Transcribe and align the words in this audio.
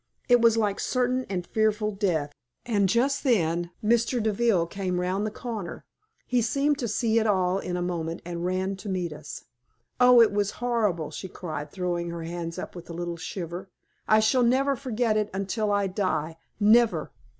It 0.27 0.41
was 0.41 0.57
like 0.57 0.79
certain 0.79 1.27
and 1.29 1.45
fearful 1.45 1.91
death, 1.91 2.31
and 2.65 2.89
just 2.89 3.23
then 3.23 3.69
Mr. 3.85 4.19
Deville 4.19 4.65
came 4.65 4.99
round 4.99 5.27
the 5.27 5.29
corner. 5.29 5.85
He 6.25 6.41
seemed 6.41 6.79
to 6.79 6.87
see 6.87 7.19
it 7.19 7.27
all 7.27 7.59
in 7.59 7.77
a 7.77 7.83
moment, 7.83 8.23
and 8.25 8.43
ran 8.43 8.75
to 8.77 8.89
meet 8.89 9.13
us. 9.13 9.43
Oh, 9.99 10.19
it 10.19 10.31
was 10.33 10.53
horrible!" 10.57 11.11
she 11.11 11.27
cried, 11.27 11.69
throwing 11.69 12.09
her 12.09 12.23
hands 12.23 12.57
up 12.57 12.75
with 12.75 12.89
a 12.89 12.93
little 12.93 13.17
shiver. 13.17 13.69
"I 14.07 14.21
shall 14.21 14.41
never 14.41 14.75
forget 14.75 15.17
it 15.17 15.29
until 15.35 15.71
I 15.71 15.85
die. 15.85 16.37
Never!" 16.59 17.11